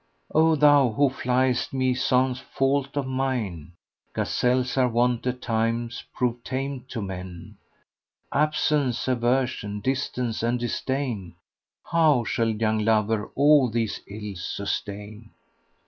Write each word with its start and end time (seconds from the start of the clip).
O 0.33 0.55
thou 0.55 0.89
who 0.93 1.11
fliest 1.11 1.73
me 1.73 1.93
sans 1.93 2.39
fault 2.39 2.97
of 2.97 3.05
mine, 3.05 3.73
* 3.93 4.13
Gazelles 4.15 4.75
are 4.75 4.89
wont 4.89 5.27
at 5.27 5.43
times 5.43 6.03
prove 6.15 6.43
tame 6.43 6.85
to 6.87 7.03
men: 7.03 7.57
Absence, 8.33 9.07
aversion, 9.07 9.79
distance 9.79 10.41
and 10.41 10.59
disdain, 10.59 11.35
* 11.59 11.83
How 11.91 12.23
shall 12.23 12.49
young 12.49 12.83
lover 12.83 13.29
all 13.35 13.69
these 13.69 14.01
ills 14.07 14.43
sustain?" 14.43 15.29